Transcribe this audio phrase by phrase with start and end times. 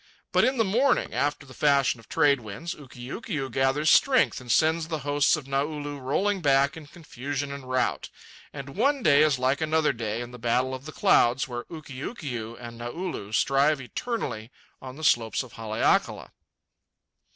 [0.31, 4.87] But in the morning, after the fashion of trade winds, Ukiukiu gathers strength and sends
[4.87, 8.09] the hosts of Naulu rolling back in confusion and rout.
[8.51, 12.57] And one day is like another day in the battle of the clouds, where Ukiukiu
[12.59, 14.49] and Naulu strive eternally
[14.81, 16.31] on the slopes of Haleakala.